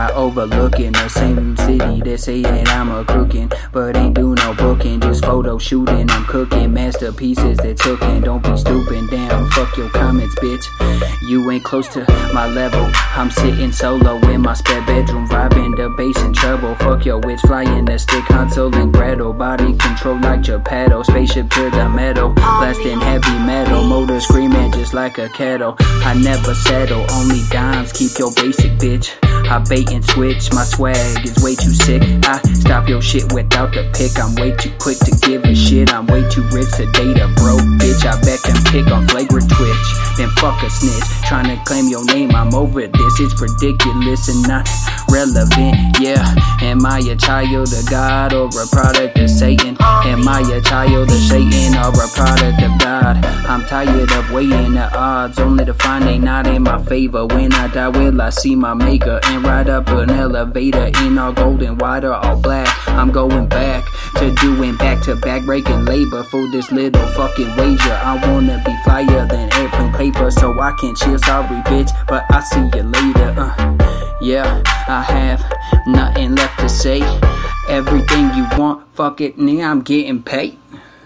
[0.00, 4.54] I overlooking the same city They say that I'm a crookin', but ain't do no
[4.54, 6.08] booking, just photo shooting.
[6.10, 8.22] I'm cooking masterpieces that's hooking.
[8.22, 10.64] Don't be stooping down, fuck your comments, bitch.
[11.28, 12.00] You ain't close to
[12.32, 12.90] my level.
[13.14, 16.74] I'm sitting solo in my spare bedroom, vibing the bass and treble.
[16.76, 19.32] Fuck your witch, flying the stick, Hansel and Gretel.
[19.32, 24.94] Body control like your Geppetto, spaceship to the metal, blasting heavy metal, motor screaming just
[24.94, 25.76] like a kettle.
[25.78, 29.09] I never settle, only dimes, keep your basic bitch.
[29.50, 32.02] I bait and switch, my swag is way too sick.
[32.22, 34.14] I stop your shit without the pick.
[34.14, 35.92] I'm way too quick to give a shit.
[35.92, 38.06] I'm way too rich to date a broke bitch.
[38.06, 39.86] I bet can pick on flagrant twitch.
[40.16, 42.30] Then fuck a snitch, trying to claim your name.
[42.30, 43.14] I'm over this.
[43.18, 44.68] It's ridiculous and not
[45.10, 45.98] relevant.
[45.98, 46.22] Yeah,
[46.62, 49.79] am I a child of God or a product of Satan?
[50.30, 53.24] I a child of Satan or a product of God?
[53.50, 57.26] I'm tired of weighing the odds, only to find they not in my favor.
[57.26, 61.32] When I die, will I see my maker and ride up an elevator in all
[61.32, 62.68] gold and white or all black?
[62.90, 63.84] I'm going back
[64.18, 67.98] to doing back to back breaking labor for this little fucking wager.
[68.00, 71.18] I wanna be flyer than airplane paper, so I can chill.
[71.18, 73.34] Sorry, bitch, but I see you later.
[73.36, 73.76] Uh.
[74.20, 75.42] Yeah, I have
[75.88, 77.00] nothing left to say.
[77.70, 80.58] Everything you want, fuck it, nigga, I'm getting paid.